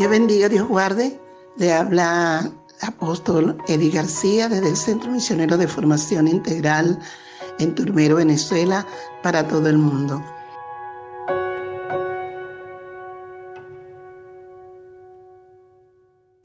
Dios 0.00 0.10
bendiga, 0.12 0.48
Dios 0.48 0.66
guarde. 0.66 1.20
Le 1.58 1.74
habla 1.74 2.50
apóstol 2.80 3.58
Eddie 3.68 3.90
García 3.90 4.48
desde 4.48 4.70
el 4.70 4.76
Centro 4.78 5.10
Misionero 5.10 5.58
de 5.58 5.68
Formación 5.68 6.26
Integral 6.26 6.98
en 7.58 7.74
Turmero, 7.74 8.16
Venezuela, 8.16 8.86
para 9.22 9.46
todo 9.46 9.68
el 9.68 9.76
mundo. 9.76 10.24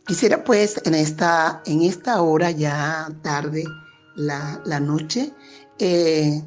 Quisiera 0.05 0.43
pues 0.43 0.81
en 0.83 0.93
esta, 0.93 1.61
en 1.65 1.83
esta 1.83 2.21
hora 2.21 2.51
ya 2.51 3.07
tarde, 3.21 3.63
la, 4.15 4.61
la 4.65 4.81
noche, 4.81 5.31
eh, 5.79 6.43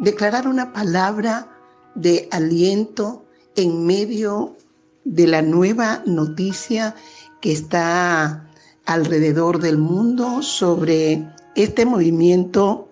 declarar 0.00 0.48
una 0.48 0.72
palabra 0.72 1.46
de 1.94 2.28
aliento 2.32 3.24
en 3.54 3.86
medio 3.86 4.56
de 5.04 5.26
la 5.26 5.42
nueva 5.42 6.02
noticia 6.06 6.94
que 7.40 7.52
está 7.52 8.48
alrededor 8.86 9.60
del 9.60 9.78
mundo 9.78 10.42
sobre 10.42 11.26
este 11.54 11.86
movimiento 11.86 12.88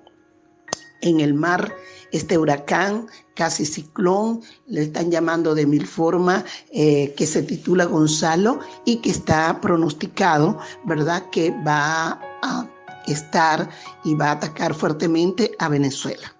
en 1.00 1.20
el 1.20 1.34
mar, 1.34 1.74
este 2.12 2.38
huracán, 2.38 3.06
casi 3.34 3.64
ciclón, 3.64 4.42
le 4.66 4.82
están 4.82 5.10
llamando 5.10 5.54
de 5.54 5.66
mil 5.66 5.86
formas, 5.86 6.44
eh, 6.72 7.14
que 7.16 7.26
se 7.26 7.42
titula 7.42 7.84
Gonzalo 7.84 8.60
y 8.84 8.96
que 8.96 9.10
está 9.10 9.60
pronosticado, 9.60 10.58
¿verdad?, 10.84 11.28
que 11.30 11.50
va 11.66 12.20
a 12.42 12.68
estar 13.06 13.68
y 14.04 14.14
va 14.14 14.28
a 14.28 14.32
atacar 14.32 14.74
fuertemente 14.74 15.52
a 15.58 15.68
Venezuela. 15.68 16.34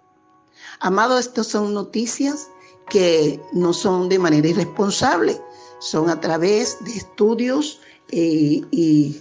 Amado, 0.80 1.18
estas 1.18 1.46
son 1.46 1.74
noticias 1.74 2.48
que 2.88 3.40
no 3.52 3.72
son 3.72 4.08
de 4.08 4.18
manera 4.18 4.48
irresponsable, 4.48 5.40
son 5.78 6.10
a 6.10 6.20
través 6.20 6.82
de 6.84 6.96
estudios 6.96 7.80
eh, 8.10 8.62
y, 8.70 9.20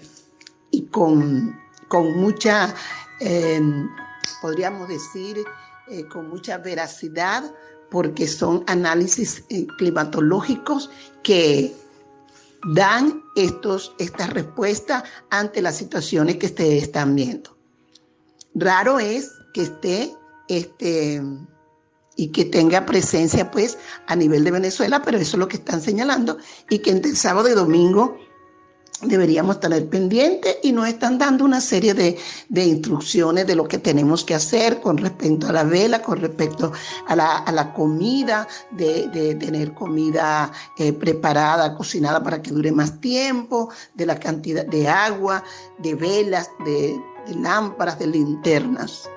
con, 0.91 1.55
mucha, 2.15 2.73
eh, 3.19 3.61
podríamos 4.41 4.87
decir, 4.87 5.43
eh, 5.89 6.05
con 6.07 6.29
mucha 6.29 6.57
veracidad, 6.57 7.43
porque 7.89 8.27
son 8.27 8.63
análisis 8.67 9.43
climatológicos 9.77 10.89
que 11.23 11.73
dan 12.73 13.23
estos, 13.35 13.93
esta 13.97 14.27
respuesta 14.27 15.03
ante 15.29 15.61
las 15.61 15.77
situaciones 15.77 16.37
que 16.37 16.47
ustedes 16.47 16.83
están 16.83 17.15
viendo. 17.15 17.55
Raro 18.55 18.99
es 18.99 19.31
que 19.53 19.61
esté 19.63 20.13
este, 20.47 21.21
y 22.17 22.29
que 22.29 22.43
tenga 22.43 22.85
presencia 22.85 23.49
pues 23.49 23.77
a 24.07 24.15
nivel 24.15 24.43
de 24.43 24.51
Venezuela, 24.51 25.01
pero 25.01 25.17
eso 25.17 25.37
es 25.37 25.39
lo 25.39 25.47
que 25.47 25.57
están 25.57 25.81
señalando 25.81 26.37
y 26.69 26.79
que 26.79 26.91
entre 26.91 27.15
sábado 27.15 27.47
y 27.47 27.53
domingo 27.53 28.17
deberíamos 29.01 29.59
tener 29.59 29.87
pendiente 29.89 30.59
y 30.63 30.71
nos 30.71 30.87
están 30.87 31.19
dando 31.19 31.45
una 31.45 31.61
serie 31.61 31.93
de, 31.93 32.17
instrucciones 32.49 33.45
de 33.45 33.55
lo 33.55 33.67
que 33.67 33.77
tenemos 33.77 34.23
que 34.23 34.33
hacer 34.33 34.81
con 34.81 34.97
respecto 34.97 35.47
a 35.47 35.51
la 35.51 35.63
vela, 35.63 36.01
con 36.01 36.19
respecto 36.19 36.71
a 37.07 37.15
la, 37.15 37.73
comida, 37.73 38.47
de, 38.71 39.35
tener 39.39 39.73
comida 39.73 40.51
eh, 40.77 40.93
preparada, 40.93 41.75
cocinada 41.75 42.23
para 42.23 42.41
que 42.41 42.51
dure 42.51 42.71
más 42.71 42.99
tiempo, 42.99 43.69
de 43.93 44.05
la 44.07 44.19
cantidad 44.19 44.65
de 44.65 44.87
agua, 44.87 45.43
de 45.77 45.93
velas, 45.93 46.49
de 46.65 46.99
lámparas, 47.35 47.99
de 47.99 48.07
linternas. 48.07 49.07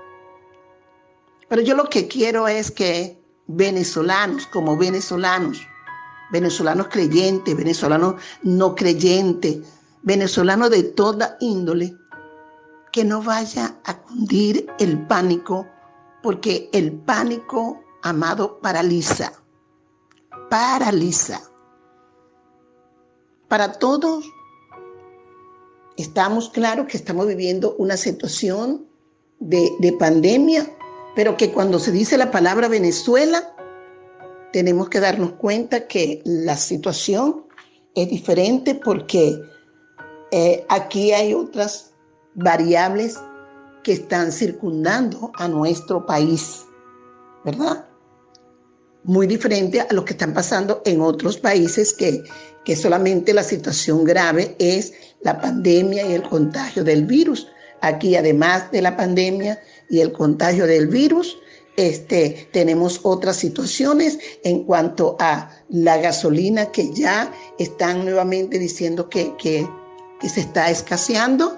Pero 1.50 1.62
yo 1.62 1.74
lo 1.74 1.90
que 1.90 2.06
quiero 2.06 2.46
es 2.46 2.70
que 2.70 3.20
venezolanos, 3.48 4.46
como 4.46 4.76
venezolanos, 4.76 5.60
venezolanos 6.30 6.86
creyentes, 6.86 7.56
venezolanos 7.56 8.22
no 8.44 8.76
creyentes, 8.76 9.58
venezolanos 10.02 10.70
de 10.70 10.84
toda 10.84 11.36
índole, 11.40 11.96
que 12.92 13.04
no 13.04 13.20
vaya 13.20 13.80
a 13.84 14.00
cundir 14.00 14.70
el 14.78 15.04
pánico, 15.08 15.66
porque 16.22 16.70
el 16.72 16.92
pánico, 16.92 17.82
amado, 18.02 18.60
paraliza, 18.60 19.32
paraliza. 20.50 21.42
Para 23.48 23.72
todos, 23.72 24.24
estamos 25.96 26.48
claros 26.50 26.86
que 26.86 26.96
estamos 26.96 27.26
viviendo 27.26 27.74
una 27.76 27.96
situación 27.96 28.86
de, 29.40 29.68
de 29.80 29.92
pandemia 29.94 30.76
pero 31.14 31.36
que 31.36 31.52
cuando 31.52 31.78
se 31.78 31.92
dice 31.92 32.16
la 32.16 32.30
palabra 32.30 32.68
Venezuela, 32.68 33.54
tenemos 34.52 34.88
que 34.88 35.00
darnos 35.00 35.32
cuenta 35.32 35.86
que 35.86 36.22
la 36.24 36.56
situación 36.56 37.46
es 37.94 38.08
diferente 38.08 38.74
porque 38.74 39.40
eh, 40.32 40.64
aquí 40.68 41.12
hay 41.12 41.34
otras 41.34 41.92
variables 42.34 43.18
que 43.82 43.92
están 43.92 44.32
circundando 44.32 45.32
a 45.34 45.48
nuestro 45.48 46.06
país, 46.06 46.64
¿verdad? 47.44 47.86
Muy 49.02 49.26
diferente 49.26 49.80
a 49.80 49.92
lo 49.92 50.04
que 50.04 50.12
están 50.12 50.34
pasando 50.34 50.82
en 50.84 51.00
otros 51.00 51.38
países 51.38 51.92
que, 51.94 52.22
que 52.64 52.76
solamente 52.76 53.32
la 53.32 53.42
situación 53.42 54.04
grave 54.04 54.54
es 54.58 54.92
la 55.22 55.40
pandemia 55.40 56.06
y 56.06 56.12
el 56.12 56.22
contagio 56.22 56.84
del 56.84 57.06
virus. 57.06 57.48
Aquí, 57.82 58.16
además 58.16 58.70
de 58.72 58.82
la 58.82 58.96
pandemia 58.96 59.62
y 59.88 60.00
el 60.00 60.12
contagio 60.12 60.66
del 60.66 60.88
virus, 60.88 61.38
este, 61.76 62.48
tenemos 62.52 63.00
otras 63.04 63.36
situaciones 63.36 64.18
en 64.44 64.64
cuanto 64.64 65.16
a 65.18 65.50
la 65.70 65.96
gasolina 65.96 66.66
que 66.72 66.92
ya 66.92 67.32
están 67.58 68.04
nuevamente 68.04 68.58
diciendo 68.58 69.08
que, 69.08 69.34
que, 69.38 69.66
se 70.28 70.40
está 70.40 70.68
escaseando, 70.70 71.56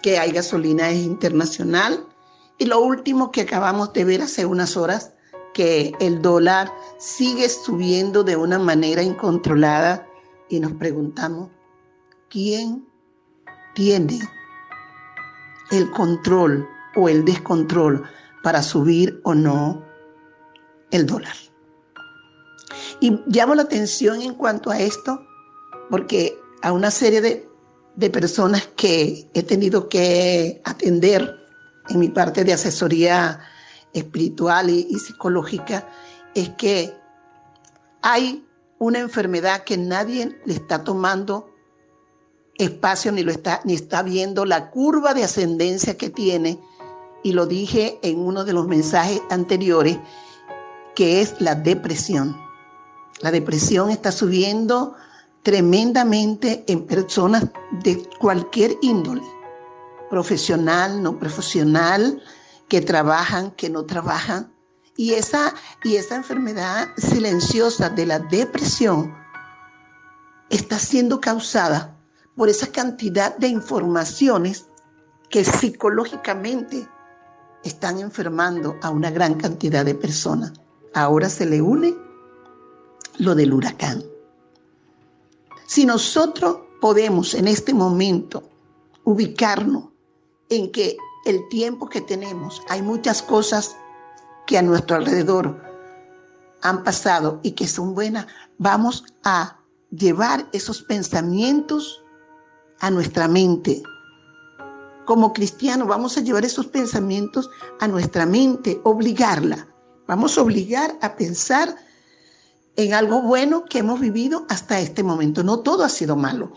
que 0.00 0.18
hay 0.18 0.30
gasolina 0.30 0.92
internacional. 0.92 2.06
Y 2.58 2.66
lo 2.66 2.80
último 2.80 3.32
que 3.32 3.40
acabamos 3.40 3.92
de 3.92 4.04
ver 4.04 4.22
hace 4.22 4.46
unas 4.46 4.76
horas, 4.76 5.12
que 5.54 5.92
el 5.98 6.22
dólar 6.22 6.72
sigue 6.98 7.48
subiendo 7.48 8.22
de 8.22 8.36
una 8.36 8.60
manera 8.60 9.02
incontrolada 9.02 10.06
y 10.48 10.60
nos 10.60 10.72
preguntamos, 10.74 11.50
¿quién 12.28 12.86
tiene 13.74 14.20
el 15.70 15.90
control 15.90 16.68
o 16.96 17.08
el 17.08 17.24
descontrol 17.24 18.04
para 18.42 18.62
subir 18.62 19.20
o 19.24 19.34
no 19.34 19.82
el 20.90 21.06
dólar. 21.06 21.34
Y 23.00 23.18
llamo 23.26 23.54
la 23.54 23.62
atención 23.62 24.22
en 24.22 24.34
cuanto 24.34 24.70
a 24.70 24.78
esto, 24.78 25.20
porque 25.90 26.38
a 26.62 26.72
una 26.72 26.90
serie 26.90 27.20
de, 27.20 28.10
personas 28.10 28.68
que 28.76 29.28
he 29.34 29.42
tenido 29.42 29.88
que 29.88 30.60
atender 30.64 31.36
en 31.88 32.00
mi 32.00 32.08
parte 32.08 32.44
de 32.44 32.52
asesoría 32.52 33.40
espiritual 33.92 34.70
y, 34.70 34.86
y 34.90 34.98
psicológica, 34.98 35.88
es 36.34 36.50
que 36.50 36.92
hay 38.02 38.44
una 38.78 38.98
enfermedad 38.98 39.64
que 39.64 39.76
nadie 39.76 40.38
le 40.44 40.54
está 40.54 40.82
tomando 40.84 41.53
espacio 42.58 43.12
ni 43.12 43.22
lo 43.22 43.32
está 43.32 43.60
ni 43.64 43.74
está 43.74 44.02
viendo 44.02 44.44
la 44.44 44.70
curva 44.70 45.14
de 45.14 45.24
ascendencia 45.24 45.96
que 45.96 46.10
tiene 46.10 46.60
y 47.22 47.32
lo 47.32 47.46
dije 47.46 47.98
en 48.02 48.20
uno 48.20 48.44
de 48.44 48.52
los 48.52 48.68
mensajes 48.68 49.20
anteriores 49.30 49.98
que 50.94 51.20
es 51.20 51.40
la 51.40 51.54
depresión. 51.54 52.36
La 53.20 53.30
depresión 53.30 53.90
está 53.90 54.12
subiendo 54.12 54.94
tremendamente 55.42 56.64
en 56.68 56.86
personas 56.86 57.46
de 57.82 58.08
cualquier 58.18 58.76
índole, 58.82 59.22
profesional, 60.10 61.02
no 61.02 61.18
profesional, 61.18 62.22
que 62.68 62.80
trabajan, 62.80 63.50
que 63.52 63.70
no 63.70 63.84
trabajan. 63.84 64.52
Y 64.96 65.14
esa, 65.14 65.54
y 65.82 65.96
esa 65.96 66.16
enfermedad 66.16 66.88
silenciosa 66.96 67.90
de 67.90 68.06
la 68.06 68.18
depresión 68.20 69.14
está 70.50 70.78
siendo 70.78 71.20
causada 71.20 71.93
por 72.36 72.48
esa 72.48 72.68
cantidad 72.68 73.36
de 73.36 73.48
informaciones 73.48 74.66
que 75.30 75.44
psicológicamente 75.44 76.88
están 77.62 77.98
enfermando 77.98 78.76
a 78.82 78.90
una 78.90 79.10
gran 79.10 79.34
cantidad 79.34 79.84
de 79.84 79.94
personas. 79.94 80.52
Ahora 80.92 81.28
se 81.28 81.46
le 81.46 81.62
une 81.62 81.94
lo 83.18 83.34
del 83.34 83.52
huracán. 83.52 84.04
Si 85.66 85.86
nosotros 85.86 86.58
podemos 86.80 87.34
en 87.34 87.48
este 87.48 87.72
momento 87.72 88.42
ubicarnos 89.04 89.84
en 90.50 90.70
que 90.70 90.96
el 91.24 91.48
tiempo 91.48 91.88
que 91.88 92.02
tenemos, 92.02 92.60
hay 92.68 92.82
muchas 92.82 93.22
cosas 93.22 93.76
que 94.46 94.58
a 94.58 94.62
nuestro 94.62 94.96
alrededor 94.96 95.62
han 96.60 96.84
pasado 96.84 97.40
y 97.42 97.52
que 97.52 97.66
son 97.66 97.94
buenas, 97.94 98.26
vamos 98.58 99.04
a 99.22 99.58
llevar 99.90 100.48
esos 100.52 100.82
pensamientos 100.82 102.03
a 102.80 102.90
nuestra 102.90 103.28
mente. 103.28 103.82
Como 105.04 105.32
cristianos 105.32 105.88
vamos 105.88 106.16
a 106.16 106.22
llevar 106.22 106.44
esos 106.44 106.66
pensamientos 106.66 107.50
a 107.80 107.88
nuestra 107.88 108.26
mente, 108.26 108.80
obligarla. 108.84 109.68
Vamos 110.06 110.36
a 110.36 110.42
obligar 110.42 110.96
a 111.02 111.16
pensar 111.16 111.76
en 112.76 112.94
algo 112.94 113.22
bueno 113.22 113.64
que 113.64 113.78
hemos 113.78 114.00
vivido 114.00 114.46
hasta 114.48 114.80
este 114.80 115.02
momento. 115.02 115.42
No 115.42 115.60
todo 115.60 115.84
ha 115.84 115.88
sido 115.88 116.16
malo. 116.16 116.52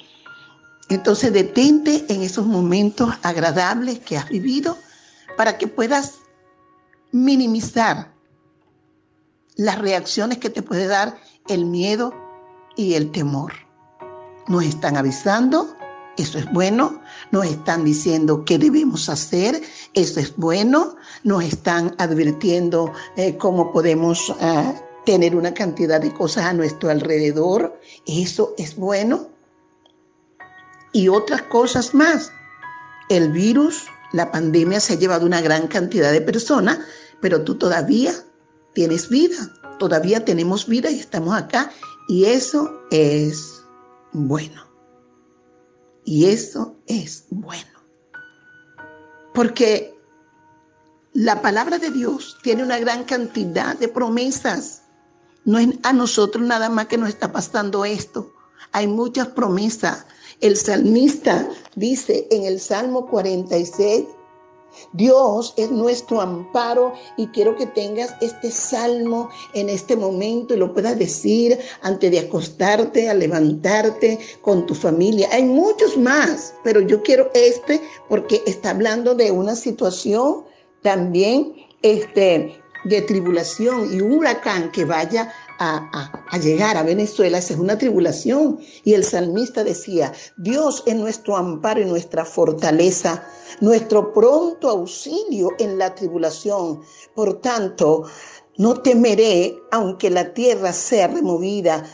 Entonces 0.89 1.33
detente 1.33 2.05
en 2.09 2.21
esos 2.21 2.45
momentos 2.45 3.13
agradables 3.21 3.99
que 3.99 4.17
has 4.17 4.29
vivido 4.29 4.77
para 5.35 5.57
que 5.57 5.67
puedas 5.67 6.19
minimizar 7.11 8.13
las 9.55 9.79
reacciones 9.79 10.37
que 10.37 10.49
te 10.49 10.61
puede 10.61 10.87
dar 10.87 11.17
el 11.47 11.65
miedo 11.65 12.13
y 12.75 12.93
el 12.93 13.11
temor. 13.11 13.53
Nos 14.47 14.63
están 14.63 14.95
avisando, 14.95 15.76
eso 16.17 16.39
es 16.39 16.51
bueno, 16.51 17.01
nos 17.31 17.45
están 17.45 17.85
diciendo 17.85 18.43
qué 18.43 18.57
debemos 18.57 19.07
hacer, 19.09 19.61
eso 19.93 20.19
es 20.19 20.35
bueno, 20.35 20.95
nos 21.23 21.43
están 21.43 21.95
advirtiendo 21.97 22.91
eh, 23.15 23.37
cómo 23.37 23.71
podemos 23.71 24.33
eh, 24.39 24.73
tener 25.05 25.35
una 25.35 25.53
cantidad 25.53 26.01
de 26.01 26.13
cosas 26.13 26.45
a 26.45 26.53
nuestro 26.53 26.89
alrededor, 26.89 27.79
eso 28.05 28.53
es 28.57 28.75
bueno. 28.75 29.29
Y 30.91 31.09
otras 31.09 31.43
cosas 31.43 31.93
más. 31.93 32.31
El 33.09 33.31
virus, 33.31 33.85
la 34.11 34.31
pandemia 34.31 34.79
se 34.79 34.93
ha 34.93 34.97
llevado 34.97 35.25
una 35.25 35.41
gran 35.41 35.67
cantidad 35.67 36.11
de 36.11 36.21
personas, 36.21 36.79
pero 37.21 37.43
tú 37.43 37.55
todavía 37.55 38.13
tienes 38.73 39.07
vida, 39.09 39.37
todavía 39.79 40.25
tenemos 40.25 40.67
vida 40.67 40.89
y 40.89 40.99
estamos 40.99 41.35
acá 41.35 41.71
y 42.07 42.25
eso 42.25 42.81
es 42.91 43.63
bueno. 44.11 44.66
Y 46.07 46.27
eso 46.27 46.77
es 46.87 47.25
bueno. 47.29 47.67
Porque 49.33 49.93
la 51.11 51.41
palabra 51.41 51.79
de 51.79 51.91
Dios 51.91 52.37
tiene 52.41 52.63
una 52.63 52.79
gran 52.79 53.03
cantidad 53.03 53.75
de 53.75 53.89
promesas. 53.89 54.83
No 55.43 55.59
es 55.59 55.67
a 55.83 55.91
nosotros 55.91 56.45
nada 56.45 56.69
más 56.69 56.87
que 56.87 56.97
nos 56.97 57.09
está 57.09 57.33
pasando 57.33 57.83
esto. 57.83 58.31
Hay 58.71 58.87
muchas 58.87 59.27
promesas. 59.27 60.05
El 60.39 60.55
salmista 60.55 61.45
dice 61.75 62.25
en 62.31 62.45
el 62.45 62.61
Salmo 62.61 63.07
46, 63.07 64.05
Dios 64.93 65.53
es 65.57 65.71
nuestro 65.71 66.21
amparo 66.21 66.93
y 67.17 67.27
quiero 67.27 67.55
que 67.55 67.65
tengas 67.65 68.13
este 68.21 68.51
salmo 68.51 69.29
en 69.53 69.69
este 69.69 69.95
momento 69.95 70.53
y 70.53 70.57
lo 70.57 70.73
puedas 70.73 70.97
decir 70.97 71.57
antes 71.81 72.11
de 72.11 72.19
acostarte, 72.19 73.09
a 73.09 73.13
levantarte 73.13 74.19
con 74.41 74.65
tu 74.65 74.75
familia. 74.75 75.29
Hay 75.31 75.43
muchos 75.43 75.97
más, 75.97 76.53
pero 76.63 76.81
yo 76.81 77.01
quiero 77.01 77.29
este 77.33 77.81
porque 78.07 78.41
está 78.45 78.71
hablando 78.71 79.15
de 79.15 79.31
una 79.31 79.55
situación 79.55 80.45
también 80.81 81.53
este, 81.81 82.55
de 82.85 83.01
tribulación 83.01 83.93
y 83.93 84.01
un 84.01 84.13
huracán 84.13 84.71
que 84.71 84.85
vaya 84.85 85.33
a, 85.59 86.37
llegar 86.39 86.77
a 86.77 86.83
Venezuela, 86.83 87.37
esa 87.37 87.53
es 87.53 87.59
una 87.59 87.77
tribulación. 87.77 88.59
Y 88.83 88.93
el 88.93 89.03
salmista 89.03 89.63
decía, 89.63 90.13
Dios 90.37 90.83
es 90.85 90.95
nuestro 90.95 91.35
amparo 91.35 91.81
y 91.81 91.85
nuestra 91.85 92.25
fortaleza, 92.25 93.23
nuestro 93.61 94.13
pronto 94.13 94.69
auxilio 94.69 95.51
en 95.59 95.77
la 95.77 95.93
tribulación. 95.95 96.81
Por 97.15 97.41
tanto, 97.41 98.03
no 98.57 98.81
temeré 98.81 99.57
aunque 99.71 100.09
la 100.09 100.33
tierra 100.33 100.73
sea 100.73 101.07
removida. 101.07 101.85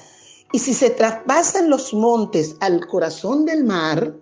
Y 0.52 0.60
si 0.60 0.74
se 0.74 0.92
traspasan 0.92 1.70
los 1.70 1.94
montes 1.94 2.56
al 2.60 2.86
corazón 2.88 3.46
del 3.46 3.64
mar, 3.64 4.16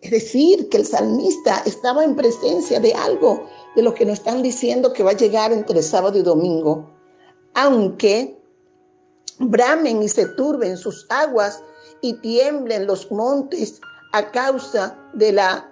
es 0.00 0.10
decir, 0.10 0.68
que 0.68 0.78
el 0.78 0.86
salmista 0.86 1.62
estaba 1.64 2.02
en 2.02 2.16
presencia 2.16 2.80
de 2.80 2.92
algo 2.92 3.46
de 3.76 3.82
lo 3.82 3.94
que 3.94 4.04
nos 4.04 4.14
están 4.18 4.42
diciendo 4.42 4.92
que 4.92 5.04
va 5.04 5.10
a 5.10 5.16
llegar 5.16 5.52
entre 5.52 5.80
sábado 5.82 6.18
y 6.18 6.22
domingo. 6.22 6.90
Aunque 7.54 8.41
bramen 9.50 10.02
y 10.02 10.08
se 10.08 10.26
turben 10.26 10.76
sus 10.76 11.06
aguas 11.10 11.62
y 12.00 12.14
tiemblen 12.14 12.86
los 12.86 13.10
montes 13.10 13.80
a 14.12 14.30
causa 14.30 14.98
de 15.14 15.32
la 15.32 15.68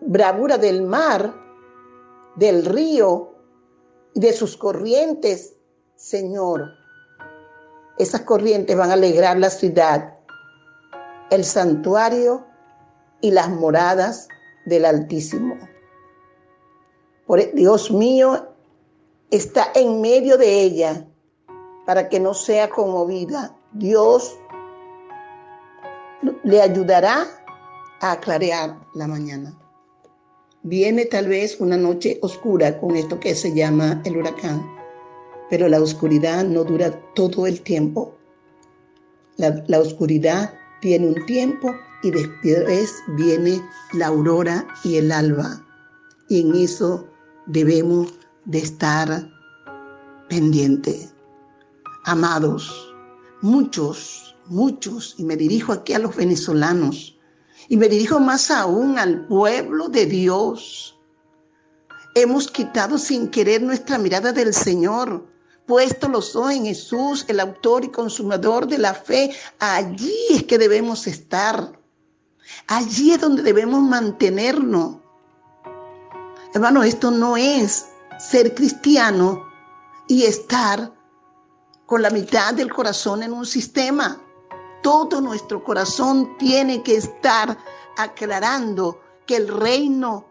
bravura 0.00 0.56
del 0.58 0.82
mar, 0.82 1.34
del 2.36 2.64
río 2.64 3.34
y 4.14 4.20
de 4.20 4.32
sus 4.32 4.56
corrientes, 4.56 5.54
Señor. 5.96 6.70
Esas 7.98 8.22
corrientes 8.22 8.76
van 8.76 8.90
a 8.90 8.94
alegrar 8.94 9.38
la 9.38 9.50
ciudad, 9.50 10.18
el 11.30 11.44
santuario 11.44 12.46
y 13.20 13.30
las 13.30 13.50
moradas 13.50 14.28
del 14.64 14.84
Altísimo. 14.84 15.58
Por 17.26 17.52
Dios 17.52 17.90
mío 17.90 18.54
está 19.30 19.70
en 19.74 20.00
medio 20.00 20.38
de 20.38 20.62
ella 20.62 21.06
para 21.86 22.08
que 22.08 22.20
no 22.20 22.34
sea 22.34 22.68
conmovida. 22.68 23.54
Dios 23.72 24.38
le 26.42 26.60
ayudará 26.60 27.26
a 28.00 28.12
aclarear 28.12 28.78
la 28.94 29.06
mañana. 29.06 29.56
Viene 30.62 31.06
tal 31.06 31.28
vez 31.28 31.60
una 31.60 31.76
noche 31.76 32.18
oscura 32.22 32.78
con 32.78 32.96
esto 32.96 33.18
que 33.18 33.34
se 33.34 33.54
llama 33.54 34.00
el 34.04 34.16
huracán, 34.16 34.62
pero 35.48 35.68
la 35.68 35.80
oscuridad 35.80 36.44
no 36.44 36.64
dura 36.64 36.90
todo 37.14 37.46
el 37.46 37.62
tiempo. 37.62 38.14
La, 39.36 39.64
la 39.68 39.80
oscuridad 39.80 40.52
tiene 40.80 41.08
un 41.08 41.26
tiempo 41.26 41.74
y 42.02 42.10
después 42.10 42.94
viene 43.16 43.62
la 43.94 44.08
aurora 44.08 44.66
y 44.84 44.96
el 44.96 45.10
alba. 45.12 45.64
Y 46.28 46.42
en 46.42 46.54
eso 46.54 47.06
debemos 47.46 48.12
de 48.44 48.58
estar 48.58 49.28
pendientes. 50.28 51.14
Amados, 52.10 52.92
muchos, 53.40 54.34
muchos, 54.46 55.14
y 55.16 55.22
me 55.22 55.36
dirijo 55.36 55.72
aquí 55.72 55.92
a 55.92 56.00
los 56.00 56.16
venezolanos, 56.16 57.16
y 57.68 57.76
me 57.76 57.88
dirijo 57.88 58.18
más 58.18 58.50
aún 58.50 58.98
al 58.98 59.28
pueblo 59.28 59.88
de 59.88 60.06
Dios. 60.06 60.98
Hemos 62.16 62.50
quitado 62.50 62.98
sin 62.98 63.28
querer 63.28 63.62
nuestra 63.62 63.96
mirada 63.96 64.32
del 64.32 64.52
Señor, 64.52 65.24
puesto 65.66 66.08
los 66.08 66.34
ojos 66.34 66.54
en 66.54 66.64
Jesús, 66.64 67.24
el 67.28 67.38
autor 67.38 67.84
y 67.84 67.90
consumador 67.90 68.66
de 68.66 68.78
la 68.78 68.92
fe. 68.92 69.30
Allí 69.60 70.12
es 70.30 70.42
que 70.42 70.58
debemos 70.58 71.06
estar. 71.06 71.78
Allí 72.66 73.12
es 73.12 73.20
donde 73.20 73.44
debemos 73.44 73.82
mantenernos. 73.82 74.96
Hermano, 76.54 76.82
esto 76.82 77.12
no 77.12 77.36
es 77.36 77.86
ser 78.18 78.52
cristiano 78.56 79.44
y 80.08 80.24
estar 80.24 80.98
con 81.90 82.02
la 82.02 82.10
mitad 82.10 82.54
del 82.54 82.72
corazón 82.72 83.24
en 83.24 83.32
un 83.32 83.44
sistema. 83.44 84.22
Todo 84.80 85.20
nuestro 85.20 85.64
corazón 85.64 86.38
tiene 86.38 86.84
que 86.84 86.94
estar 86.94 87.58
aclarando 87.96 89.00
que 89.26 89.34
el 89.34 89.48
reino 89.48 90.24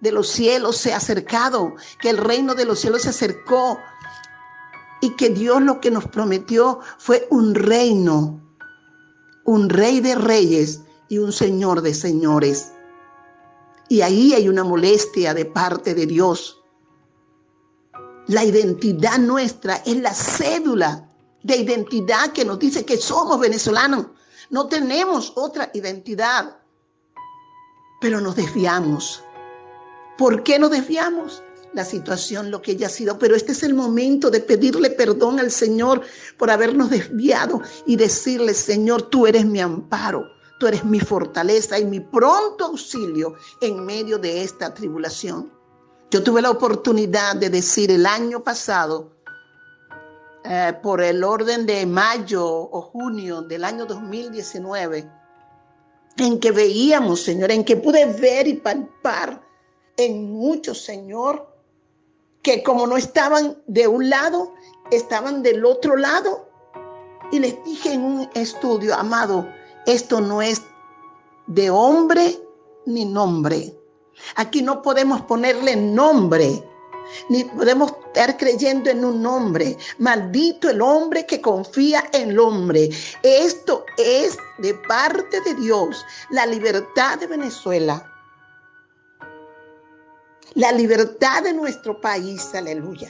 de 0.00 0.10
los 0.10 0.26
cielos 0.30 0.78
se 0.78 0.94
ha 0.94 0.96
acercado, 0.96 1.74
que 2.00 2.08
el 2.08 2.16
reino 2.16 2.54
de 2.54 2.64
los 2.64 2.80
cielos 2.80 3.02
se 3.02 3.10
acercó 3.10 3.78
y 5.02 5.10
que 5.10 5.28
Dios 5.28 5.60
lo 5.60 5.82
que 5.82 5.90
nos 5.90 6.06
prometió 6.06 6.80
fue 6.96 7.28
un 7.28 7.54
reino, 7.54 8.40
un 9.44 9.68
rey 9.68 10.00
de 10.00 10.14
reyes 10.14 10.80
y 11.10 11.18
un 11.18 11.30
señor 11.30 11.82
de 11.82 11.92
señores. 11.92 12.72
Y 13.90 14.00
ahí 14.00 14.32
hay 14.32 14.48
una 14.48 14.64
molestia 14.64 15.34
de 15.34 15.44
parte 15.44 15.94
de 15.94 16.06
Dios 16.06 16.61
la 18.28 18.44
identidad 18.44 19.18
nuestra 19.18 19.76
es 19.84 19.96
la 19.96 20.14
cédula 20.14 21.08
de 21.42 21.56
identidad 21.56 22.32
que 22.32 22.44
nos 22.44 22.58
dice 22.58 22.84
que 22.84 22.96
somos 22.96 23.40
venezolanos. 23.40 24.06
No 24.50 24.68
tenemos 24.68 25.32
otra 25.34 25.70
identidad, 25.74 26.56
pero 28.00 28.20
nos 28.20 28.36
desviamos. 28.36 29.22
¿Por 30.18 30.42
qué 30.44 30.58
nos 30.58 30.70
desviamos? 30.70 31.42
La 31.72 31.84
situación, 31.84 32.50
lo 32.50 32.60
que 32.60 32.72
ella 32.72 32.86
ha 32.86 32.90
sido, 32.90 33.18
pero 33.18 33.34
este 33.34 33.52
es 33.52 33.62
el 33.62 33.74
momento 33.74 34.30
de 34.30 34.40
pedirle 34.40 34.90
perdón 34.90 35.40
al 35.40 35.50
Señor 35.50 36.02
por 36.36 36.50
habernos 36.50 36.90
desviado 36.90 37.62
y 37.86 37.96
decirle, 37.96 38.52
Señor, 38.52 39.02
tú 39.02 39.26
eres 39.26 39.46
mi 39.46 39.60
amparo, 39.60 40.30
tú 40.60 40.66
eres 40.66 40.84
mi 40.84 41.00
fortaleza 41.00 41.78
y 41.78 41.86
mi 41.86 42.00
pronto 42.00 42.66
auxilio 42.66 43.34
en 43.62 43.84
medio 43.86 44.18
de 44.18 44.42
esta 44.42 44.74
tribulación. 44.74 45.50
Yo 46.12 46.22
tuve 46.22 46.42
la 46.42 46.50
oportunidad 46.50 47.36
de 47.36 47.48
decir 47.48 47.90
el 47.90 48.04
año 48.04 48.44
pasado 48.44 49.12
eh, 50.44 50.74
por 50.82 51.00
el 51.00 51.24
orden 51.24 51.64
de 51.64 51.86
mayo 51.86 52.46
o 52.46 52.82
junio 52.82 53.40
del 53.40 53.64
año 53.64 53.86
2019, 53.86 55.10
en 56.18 56.38
que 56.38 56.50
veíamos, 56.52 57.22
Señor, 57.22 57.50
en 57.50 57.64
que 57.64 57.78
pude 57.78 58.04
ver 58.04 58.46
y 58.46 58.52
palpar 58.52 59.42
en 59.96 60.34
muchos, 60.34 60.84
Señor, 60.84 61.50
que 62.42 62.62
como 62.62 62.86
no 62.86 62.98
estaban 62.98 63.56
de 63.66 63.88
un 63.88 64.10
lado, 64.10 64.52
estaban 64.90 65.42
del 65.42 65.64
otro 65.64 65.96
lado. 65.96 66.46
Y 67.30 67.38
les 67.38 67.64
dije 67.64 67.94
en 67.94 68.04
un 68.04 68.30
estudio, 68.34 68.94
amado, 68.94 69.48
esto 69.86 70.20
no 70.20 70.42
es 70.42 70.60
de 71.46 71.70
hombre 71.70 72.38
ni 72.84 73.06
nombre. 73.06 73.81
Aquí 74.36 74.62
no 74.62 74.82
podemos 74.82 75.22
ponerle 75.22 75.76
nombre 75.76 76.62
ni 77.28 77.44
podemos 77.44 77.92
estar 78.06 78.36
creyendo 78.36 78.90
en 78.90 79.04
un 79.04 79.24
hombre. 79.26 79.76
Maldito 79.98 80.70
el 80.70 80.80
hombre 80.80 81.26
que 81.26 81.40
confía 81.40 82.04
en 82.12 82.30
el 82.30 82.38
hombre. 82.38 82.90
Esto 83.22 83.84
es 83.98 84.36
de 84.58 84.74
parte 84.88 85.40
de 85.42 85.54
Dios, 85.54 86.04
la 86.30 86.46
libertad 86.46 87.18
de 87.18 87.26
Venezuela. 87.26 88.08
La 90.54 90.72
libertad 90.72 91.42
de 91.42 91.52
nuestro 91.52 92.00
país, 92.00 92.54
aleluya. 92.54 93.08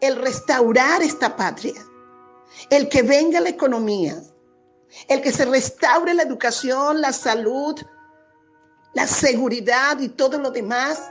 El 0.00 0.16
restaurar 0.16 1.02
esta 1.02 1.36
patria. 1.36 1.74
El 2.70 2.88
que 2.88 3.02
venga 3.02 3.40
la 3.40 3.48
economía. 3.48 4.22
El 5.08 5.22
que 5.22 5.32
se 5.32 5.46
restaure 5.46 6.14
la 6.14 6.22
educación, 6.22 7.00
la 7.00 7.12
salud, 7.12 7.80
la 8.94 9.06
seguridad 9.06 9.98
y 10.00 10.08
todo 10.08 10.38
lo 10.38 10.50
demás 10.50 11.10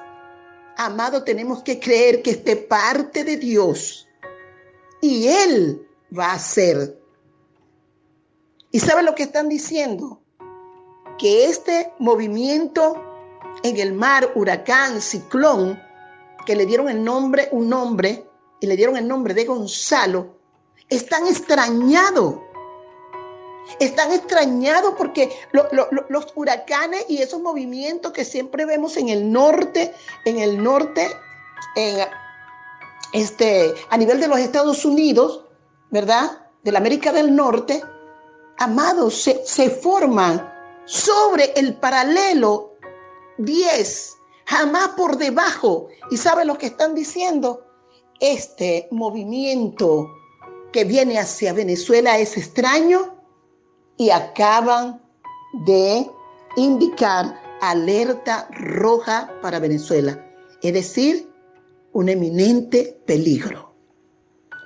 amado, 0.78 1.24
tenemos 1.24 1.64
que 1.64 1.80
creer 1.80 2.22
que 2.22 2.32
este 2.32 2.56
parte 2.56 3.24
de 3.24 3.38
Dios 3.38 4.08
y 5.02 5.28
Él 5.28 5.88
va 6.18 6.28
a 6.28 6.36
hacer. 6.36 6.98
¿Y 8.72 8.80
sabe 8.80 9.04
lo 9.04 9.16
que 9.16 9.24
están 9.24 9.50
diciendo? 9.50 10.22
Que 11.18 11.46
este 11.46 11.92
movimiento 12.00 12.96
en 13.64 13.78
el 13.78 13.94
mar, 13.94 14.32
huracán, 14.36 15.02
ciclón, 15.02 15.80
que 16.46 16.56
le 16.56 16.66
dieron 16.66 16.90
el 16.90 17.04
nombre, 17.04 17.50
un 17.52 17.70
nombre, 17.70 18.26
y 18.60 18.68
le 18.68 18.76
dieron 18.76 18.96
el 18.96 19.08
nombre 19.08 19.34
de 19.34 19.46
Gonzalo, 19.46 20.38
están 20.88 21.28
extrañados 21.28 22.36
están 23.80 24.12
extrañados 24.12 24.96
porque 24.98 25.32
los 25.52 26.28
huracanes 26.36 27.06
y 27.08 27.22
esos 27.22 27.42
movimientos 27.42 28.12
que 28.12 28.26
siempre 28.26 28.66
vemos 28.66 28.98
en 28.98 29.10
el 29.10 29.32
norte, 29.32 29.94
en 30.26 30.40
el 30.40 30.62
norte, 30.62 31.10
este, 33.14 33.74
a 33.90 33.98
nivel 33.98 34.20
de 34.20 34.28
los 34.28 34.40
Estados 34.40 34.86
Unidos, 34.86 35.46
¿verdad? 35.90 36.50
De 36.64 36.72
la 36.72 36.80
América 36.80 37.12
del 37.12 37.36
Norte, 37.36 37.82
amados, 38.58 39.22
se, 39.22 39.46
se 39.46 39.70
forman 39.70 40.52
sobre 40.86 41.54
el 41.56 41.76
paralelo 41.76 42.74
10, 43.38 44.18
jamás 44.46 44.90
por 44.90 45.18
debajo. 45.18 45.88
¿Y 46.10 46.18
saben 46.18 46.48
lo 46.48 46.58
que 46.58 46.68
están 46.68 46.94
diciendo? 46.94 47.66
Este 48.20 48.88
movimiento 48.92 50.08
que 50.72 50.84
viene 50.84 51.18
hacia 51.18 51.54
Venezuela 51.54 52.18
es 52.20 52.38
extraño 52.38 53.21
y 54.02 54.10
acaban 54.10 55.00
de 55.54 56.10
indicar 56.56 57.40
alerta 57.62 58.48
roja 58.50 59.32
para 59.44 59.60
Venezuela, 59.60 60.20
es 60.64 60.74
decir, 60.74 61.32
un 61.94 62.10
eminente 62.10 63.00
peligro. 63.06 63.76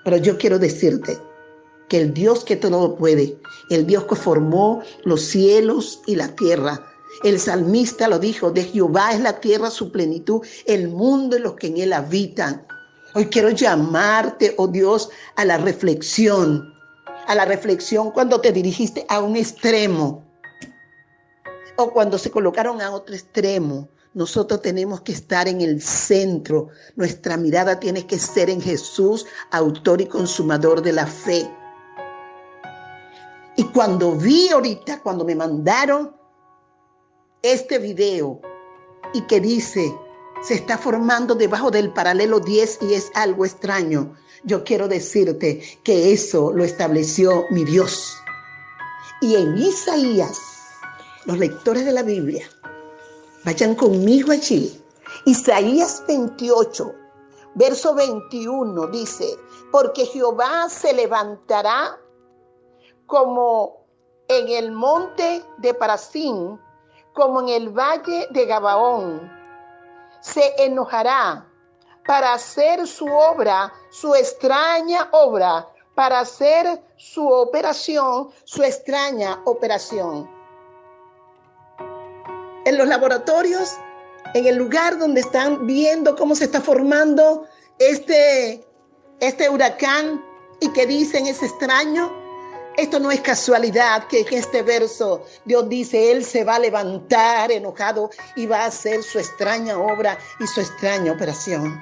Pero 0.05 0.15
yo 0.15 0.37
quiero 0.37 0.57
decirte 0.57 1.19
que 1.89 1.99
el 1.99 2.13
Dios 2.13 2.45
que 2.45 2.55
todo 2.55 2.87
lo 2.87 2.95
puede, 2.95 3.37
el 3.69 3.85
Dios 3.85 4.05
que 4.05 4.15
formó 4.15 4.81
los 5.03 5.23
cielos 5.23 6.01
y 6.07 6.15
la 6.15 6.33
tierra, 6.33 6.87
el 7.25 7.37
salmista 7.37 8.07
lo 8.07 8.19
dijo, 8.19 8.51
de 8.51 8.63
Jehová 8.63 9.11
es 9.11 9.19
la 9.19 9.41
tierra 9.41 9.69
su 9.69 9.91
plenitud, 9.91 10.45
el 10.65 10.87
mundo 10.87 11.35
y 11.35 11.41
los 11.41 11.55
que 11.55 11.67
en 11.67 11.77
él 11.79 11.91
habitan. 11.91 12.65
Hoy 13.13 13.25
quiero 13.25 13.49
llamarte, 13.49 14.53
oh 14.55 14.69
Dios, 14.69 15.09
a 15.35 15.43
la 15.43 15.57
reflexión, 15.57 16.74
a 17.27 17.35
la 17.35 17.45
reflexión 17.45 18.11
cuando 18.11 18.41
te 18.41 18.51
dirigiste 18.51 19.05
a 19.09 19.19
un 19.19 19.35
extremo 19.35 20.23
o 21.77 21.91
cuando 21.91 22.17
se 22.17 22.31
colocaron 22.31 22.81
a 22.81 22.91
otro 22.91 23.15
extremo. 23.15 23.89
Nosotros 24.13 24.61
tenemos 24.61 25.01
que 25.01 25.11
estar 25.11 25.47
en 25.47 25.59
el 25.59 25.81
centro. 25.81 26.69
Nuestra 26.95 27.35
mirada 27.35 27.79
tiene 27.79 28.07
que 28.07 28.17
ser 28.17 28.49
en 28.49 28.61
Jesús, 28.61 29.25
autor 29.51 29.99
y 29.99 30.05
consumador 30.05 30.81
de 30.81 30.93
la 30.93 31.05
fe. 31.05 31.49
Y 33.57 33.63
cuando 33.65 34.13
vi 34.13 34.49
ahorita, 34.49 35.01
cuando 35.01 35.25
me 35.25 35.35
mandaron 35.35 36.15
este 37.41 37.77
video 37.77 38.39
y 39.13 39.21
que 39.27 39.39
dice, 39.39 39.93
se 40.43 40.55
está 40.55 40.77
formando 40.77 41.35
debajo 41.35 41.71
del 41.71 41.91
paralelo 41.91 42.39
10 42.39 42.79
y 42.83 42.93
es 42.93 43.11
algo 43.15 43.45
extraño, 43.45 44.15
yo 44.43 44.63
quiero 44.63 44.87
decirte 44.87 45.61
que 45.83 46.13
eso 46.13 46.51
lo 46.51 46.63
estableció 46.63 47.45
mi 47.49 47.63
Dios. 47.63 48.15
Y 49.21 49.35
en 49.35 49.57
Isaías, 49.57 50.39
los 51.25 51.39
lectores 51.39 51.85
de 51.85 51.91
la 51.91 52.03
Biblia, 52.03 52.47
vayan 53.43 53.73
conmigo 53.75 54.31
allí. 54.31 54.79
Isaías 55.25 56.03
28, 56.07 56.93
verso 57.55 57.95
21 57.95 58.87
dice, 58.87 59.37
porque 59.71 60.05
Jehová 60.05 60.69
se 60.69 60.93
levantará 60.93 61.97
como 63.07 63.85
en 64.27 64.49
el 64.49 64.71
monte 64.71 65.43
de 65.57 65.73
Parasín, 65.73 66.59
como 67.13 67.41
en 67.41 67.49
el 67.49 67.69
valle 67.69 68.27
de 68.31 68.45
Gabaón. 68.45 69.31
Se 70.25 70.55
enojará 70.57 71.45
para 72.07 72.33
hacer 72.33 72.87
su 72.87 73.05
obra, 73.05 73.71
su 73.91 74.15
extraña 74.15 75.07
obra, 75.11 75.67
para 75.93 76.21
hacer 76.21 76.81
su 76.97 77.27
operación, 77.27 78.31
su 78.43 78.63
extraña 78.63 79.39
operación. 79.45 80.27
En 82.65 82.75
los 82.75 82.87
laboratorios, 82.87 83.77
en 84.33 84.47
el 84.47 84.55
lugar 84.55 84.97
donde 84.97 85.21
están 85.21 85.67
viendo 85.67 86.15
cómo 86.15 86.33
se 86.33 86.45
está 86.45 86.59
formando 86.59 87.45
este, 87.77 88.65
este 89.19 89.47
huracán 89.47 90.25
y 90.59 90.73
que 90.73 90.87
dicen 90.87 91.27
es 91.27 91.43
extraño, 91.43 92.11
esto 92.77 92.99
no 92.99 93.11
es 93.11 93.21
casualidad 93.21 94.07
que 94.07 94.21
en 94.21 94.33
este 94.33 94.61
verso 94.61 95.25
Dios 95.45 95.69
dice, 95.69 96.11
Él 96.11 96.23
se 96.23 96.43
va 96.43 96.55
a 96.55 96.59
levantar 96.59 97.51
enojado 97.51 98.09
y 98.35 98.45
va 98.45 98.63
a 98.63 98.67
hacer 98.67 99.01
su 99.03 99.19
extraña 99.19 99.77
obra 99.77 100.17
y 100.39 100.47
su 100.47 100.61
extraña 100.61 101.11
operación. 101.11 101.79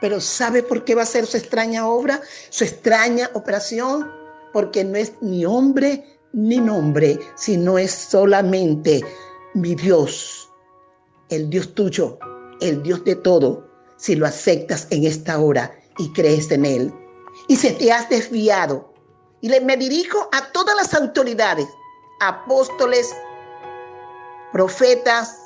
Pero 0.00 0.20
¿sabe 0.20 0.62
por 0.62 0.84
qué 0.84 0.94
va 0.94 1.02
a 1.02 1.06
ser 1.06 1.26
su 1.26 1.36
extraña 1.36 1.86
obra, 1.86 2.20
su 2.48 2.64
extraña 2.64 3.30
operación? 3.34 4.10
Porque 4.52 4.82
no 4.82 4.96
es 4.96 5.12
ni 5.20 5.44
hombre 5.44 6.04
ni 6.32 6.58
nombre, 6.58 7.18
sino 7.34 7.78
es 7.78 7.92
solamente 7.92 9.02
mi 9.54 9.74
Dios, 9.74 10.48
el 11.28 11.50
Dios 11.50 11.74
tuyo, 11.74 12.18
el 12.60 12.82
Dios 12.82 13.04
de 13.04 13.16
todo, 13.16 13.68
si 13.96 14.14
lo 14.14 14.26
aceptas 14.26 14.86
en 14.90 15.04
esta 15.04 15.38
hora 15.38 15.72
y 15.98 16.12
crees 16.12 16.50
en 16.50 16.64
Él. 16.64 16.94
Y 17.48 17.56
si 17.56 17.70
te 17.72 17.92
has 17.92 18.08
desviado, 18.08 18.92
y 19.40 19.48
me 19.60 19.76
dirijo 19.76 20.28
a 20.32 20.52
todas 20.52 20.76
las 20.76 20.94
autoridades, 20.94 21.68
apóstoles, 22.20 23.14
profetas, 24.52 25.44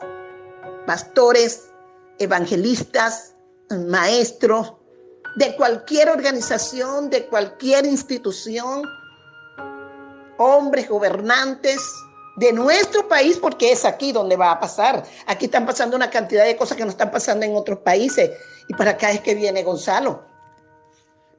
pastores, 0.87 1.71
evangelistas, 2.19 3.35
maestros, 3.89 4.75
de 5.37 5.57
cualquier 5.57 6.11
organización, 6.11 7.11
de 7.11 7.27
cualquier 7.27 7.87
institución, 7.87 8.83
hombres 10.39 10.89
gobernantes 10.89 11.81
de 12.37 12.53
nuestro 12.53 13.09
país, 13.09 13.39
porque 13.39 13.73
es 13.73 13.85
aquí 13.85 14.13
donde 14.13 14.37
va 14.37 14.53
a 14.53 14.61
pasar. 14.61 15.05
Aquí 15.27 15.47
están 15.47 15.67
pasando 15.67 15.97
una 15.97 16.11
cantidad 16.11 16.45
de 16.45 16.57
cosas 16.57 16.77
que 16.77 16.85
no 16.85 16.91
están 16.91 17.11
pasando 17.11 17.47
en 17.47 17.55
otros 17.55 17.79
países. 17.81 18.31
Y 18.69 18.75
para 18.75 18.93
acá 18.93 19.11
es 19.11 19.21
que 19.21 19.35
viene 19.35 19.63
Gonzalo. 19.63 20.34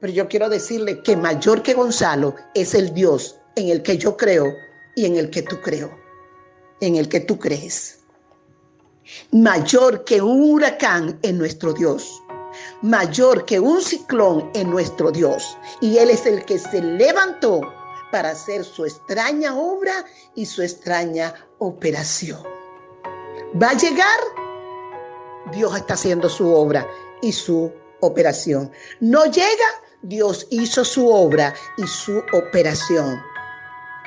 Pero 0.00 0.12
yo 0.12 0.28
quiero 0.28 0.48
decirle 0.48 1.02
que 1.02 1.16
mayor 1.16 1.62
que 1.62 1.74
Gonzalo 1.74 2.34
es 2.54 2.74
el 2.74 2.92
Dios 2.94 3.38
en 3.56 3.68
el 3.68 3.82
que 3.82 3.96
yo 3.98 4.16
creo 4.16 4.52
y 4.94 5.06
en 5.06 5.16
el 5.16 5.30
que 5.30 5.42
tú 5.42 5.60
creo, 5.60 5.90
en 6.80 6.96
el 6.96 7.08
que 7.08 7.20
tú 7.20 7.38
crees 7.38 7.96
mayor 9.32 10.04
que 10.04 10.20
un 10.20 10.50
huracán 10.50 11.18
en 11.22 11.38
nuestro 11.38 11.72
Dios, 11.72 12.22
mayor 12.82 13.44
que 13.44 13.60
un 13.60 13.82
ciclón 13.82 14.50
en 14.54 14.70
nuestro 14.70 15.10
Dios. 15.10 15.56
Y 15.80 15.98
Él 15.98 16.10
es 16.10 16.26
el 16.26 16.44
que 16.44 16.58
se 16.58 16.82
levantó 16.82 17.60
para 18.10 18.30
hacer 18.30 18.64
su 18.64 18.84
extraña 18.84 19.54
obra 19.54 20.04
y 20.34 20.46
su 20.46 20.62
extraña 20.62 21.34
operación. 21.58 22.42
¿Va 23.60 23.70
a 23.70 23.74
llegar? 23.74 24.18
Dios 25.52 25.76
está 25.76 25.94
haciendo 25.94 26.28
su 26.28 26.52
obra 26.52 26.86
y 27.22 27.32
su 27.32 27.72
operación. 28.00 28.70
¿No 29.00 29.24
llega? 29.26 29.46
Dios 30.02 30.46
hizo 30.50 30.84
su 30.84 31.08
obra 31.08 31.54
y 31.76 31.86
su 31.86 32.22
operación. 32.32 33.20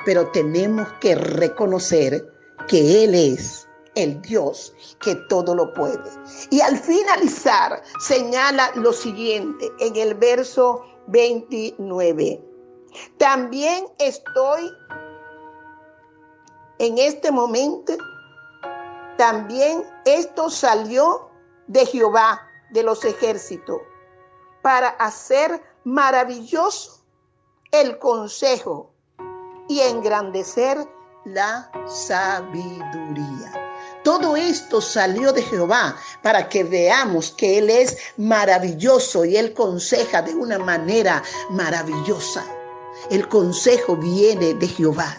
Pero 0.04 0.30
tenemos 0.30 0.88
que 1.00 1.14
reconocer 1.14 2.24
que 2.68 3.04
Él 3.04 3.14
es 3.14 3.68
el 3.94 4.20
Dios 4.22 4.74
que 5.00 5.14
todo 5.28 5.54
lo 5.54 5.72
puede. 5.74 6.10
Y 6.50 6.60
al 6.60 6.78
finalizar 6.78 7.82
señala 8.00 8.70
lo 8.76 8.92
siguiente 8.92 9.70
en 9.80 9.96
el 9.96 10.14
verso 10.14 10.84
29. 11.08 12.40
También 13.18 13.84
estoy 13.98 14.70
en 16.78 16.96
este 16.96 17.30
momento, 17.30 17.92
también 19.18 19.84
esto 20.06 20.48
salió 20.48 21.30
de 21.66 21.84
Jehová 21.84 22.40
de 22.70 22.82
los 22.82 23.04
ejércitos 23.04 23.80
para 24.62 24.88
hacer 24.88 25.62
maravilloso 25.84 27.00
el 27.72 27.98
consejo 27.98 28.90
y 29.68 29.80
engrandecer 29.80 30.78
la 31.24 31.70
sabiduría. 31.86 33.52
Todo 34.02 34.34
esto 34.34 34.80
salió 34.80 35.32
de 35.32 35.42
Jehová 35.42 35.96
para 36.22 36.48
que 36.48 36.64
veamos 36.64 37.32
que 37.32 37.58
Él 37.58 37.70
es 37.70 37.96
maravilloso 38.16 39.24
y 39.24 39.36
Él 39.36 39.52
conseja 39.52 40.22
de 40.22 40.34
una 40.34 40.58
manera 40.58 41.22
maravillosa. 41.50 42.44
El 43.10 43.28
consejo 43.28 43.96
viene 43.96 44.54
de 44.54 44.68
Jehová. 44.68 45.16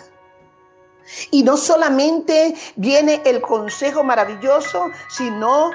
Y 1.29 1.43
no 1.43 1.57
solamente 1.57 2.55
viene 2.75 3.21
el 3.25 3.41
consejo 3.41 4.03
maravilloso, 4.03 4.89
sino 5.09 5.71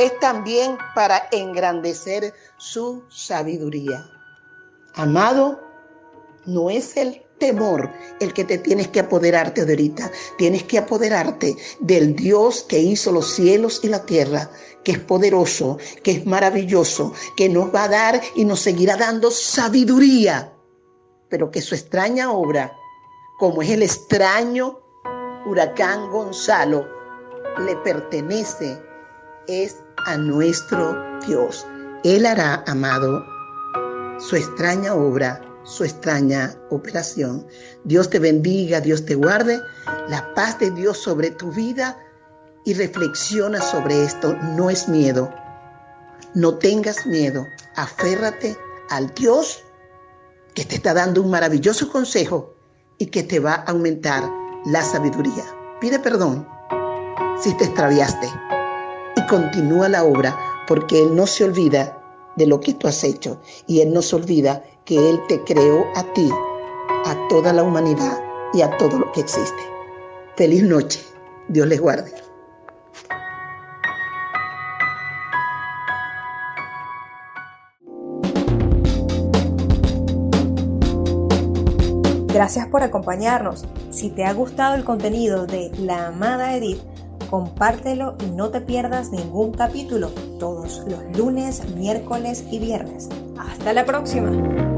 es 0.00 0.18
también 0.20 0.78
para 0.94 1.28
engrandecer 1.30 2.34
su 2.56 3.04
sabiduría. 3.08 4.04
Amado, 4.94 5.60
no 6.46 6.70
es 6.70 6.96
el 6.96 7.22
temor 7.40 7.90
el 8.20 8.32
que 8.32 8.44
te 8.44 8.58
tienes 8.58 8.88
que 8.88 9.00
apoderarte 9.00 9.64
de 9.64 9.72
ahorita. 9.72 10.10
Tienes 10.38 10.62
que 10.64 10.78
apoderarte 10.78 11.56
del 11.80 12.14
Dios 12.14 12.64
que 12.68 12.78
hizo 12.78 13.10
los 13.10 13.34
cielos 13.34 13.80
y 13.82 13.88
la 13.88 14.04
tierra, 14.06 14.50
que 14.84 14.92
es 14.92 14.98
poderoso, 15.00 15.78
que 16.04 16.12
es 16.12 16.26
maravilloso, 16.26 17.12
que 17.36 17.48
nos 17.48 17.74
va 17.74 17.84
a 17.84 17.88
dar 17.88 18.20
y 18.36 18.44
nos 18.44 18.60
seguirá 18.60 18.96
dando 18.96 19.30
sabiduría, 19.30 20.52
pero 21.28 21.50
que 21.50 21.60
su 21.60 21.74
extraña 21.74 22.30
obra, 22.32 22.72
como 23.38 23.62
es 23.62 23.70
el 23.70 23.82
extraño 23.82 24.78
huracán 25.46 26.10
Gonzalo, 26.10 26.86
le 27.58 27.76
pertenece, 27.76 28.80
es 29.50 29.76
a 30.06 30.16
nuestro 30.16 30.96
Dios. 31.26 31.66
Él 32.04 32.24
hará, 32.26 32.64
amado, 32.66 33.24
su 34.18 34.36
extraña 34.36 34.94
obra 34.94 35.40
su 35.62 35.84
extraña 35.84 36.54
operación. 36.70 37.46
Dios 37.84 38.10
te 38.10 38.18
bendiga, 38.18 38.80
Dios 38.80 39.04
te 39.04 39.14
guarde, 39.14 39.60
la 40.08 40.32
paz 40.34 40.58
de 40.58 40.70
Dios 40.70 40.98
sobre 40.98 41.30
tu 41.30 41.50
vida 41.52 41.98
y 42.64 42.74
reflexiona 42.74 43.60
sobre 43.60 44.04
esto. 44.04 44.34
No 44.56 44.70
es 44.70 44.88
miedo, 44.88 45.32
no 46.34 46.56
tengas 46.56 47.06
miedo, 47.06 47.46
aférrate 47.76 48.56
al 48.90 49.12
Dios 49.14 49.62
que 50.54 50.64
te 50.64 50.76
está 50.76 50.94
dando 50.94 51.22
un 51.22 51.30
maravilloso 51.30 51.90
consejo 51.90 52.54
y 52.98 53.06
que 53.06 53.22
te 53.22 53.38
va 53.38 53.54
a 53.54 53.70
aumentar 53.70 54.24
la 54.66 54.82
sabiduría. 54.82 55.44
Pide 55.80 55.98
perdón 55.98 56.46
si 57.40 57.56
te 57.56 57.64
extraviaste 57.64 58.28
y 59.20 59.26
continúa 59.26 59.88
la 59.88 60.04
obra 60.04 60.38
porque 60.66 61.02
Él 61.02 61.14
no 61.14 61.26
se 61.26 61.44
olvida 61.44 61.98
de 62.36 62.46
lo 62.46 62.60
que 62.60 62.74
tú 62.74 62.88
has 62.88 63.04
hecho 63.04 63.40
y 63.66 63.80
Él 63.80 63.92
no 63.92 64.02
se 64.02 64.16
olvida 64.16 64.62
que 64.84 65.10
Él 65.10 65.20
te 65.28 65.42
creó 65.44 65.84
a 65.94 66.04
ti, 66.14 66.30
a 67.04 67.28
toda 67.28 67.52
la 67.52 67.62
humanidad 67.62 68.18
y 68.52 68.62
a 68.62 68.76
todo 68.78 68.98
lo 68.98 69.12
que 69.12 69.20
existe. 69.20 69.62
Feliz 70.36 70.62
noche. 70.62 71.00
Dios 71.48 71.66
les 71.66 71.80
guarde. 71.80 72.12
Gracias 82.32 82.68
por 82.68 82.82
acompañarnos. 82.82 83.66
Si 83.90 84.10
te 84.10 84.24
ha 84.24 84.32
gustado 84.32 84.76
el 84.76 84.84
contenido 84.84 85.46
de 85.46 85.70
La 85.80 86.06
Amada 86.06 86.56
Edith, 86.56 86.80
compártelo 87.30 88.16
y 88.26 88.30
no 88.30 88.50
te 88.50 88.60
pierdas 88.60 89.10
ningún 89.12 89.52
capítulo 89.52 90.10
todos 90.38 90.82
los 90.88 91.16
lunes, 91.16 91.62
miércoles 91.76 92.44
y 92.50 92.58
viernes. 92.58 93.08
Hasta 93.38 93.72
la 93.72 93.84
próxima. 93.86 94.69